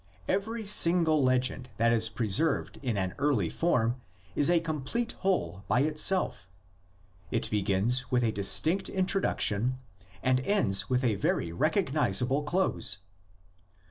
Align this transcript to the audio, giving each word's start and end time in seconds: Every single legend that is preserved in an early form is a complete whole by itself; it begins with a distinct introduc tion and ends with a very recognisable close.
Every 0.27 0.65
single 0.65 1.21
legend 1.23 1.69
that 1.77 1.91
is 1.91 2.09
preserved 2.09 2.79
in 2.81 2.97
an 2.97 3.13
early 3.19 3.49
form 3.49 4.01
is 4.35 4.49
a 4.49 4.59
complete 4.59 5.11
whole 5.19 5.63
by 5.67 5.81
itself; 5.81 6.49
it 7.29 7.51
begins 7.51 8.09
with 8.09 8.23
a 8.23 8.31
distinct 8.31 8.87
introduc 8.87 9.39
tion 9.41 9.77
and 10.23 10.39
ends 10.39 10.89
with 10.89 11.03
a 11.03 11.13
very 11.17 11.51
recognisable 11.51 12.41
close. 12.41 12.97